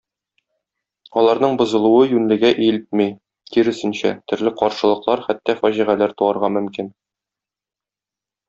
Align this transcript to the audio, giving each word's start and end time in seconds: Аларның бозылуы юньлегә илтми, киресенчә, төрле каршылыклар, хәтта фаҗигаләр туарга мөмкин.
Аларның 1.21 1.57
бозылуы 1.61 2.07
юньлегә 2.13 2.51
илтми, 2.69 3.07
киресенчә, 3.57 4.15
төрле 4.33 4.55
каршылыклар, 4.63 5.25
хәтта 5.29 5.59
фаҗигаләр 5.63 6.19
туарга 6.23 6.51
мөмкин. 6.59 6.91